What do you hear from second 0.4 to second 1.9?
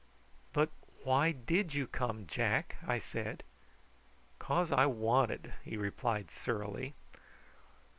"But why did you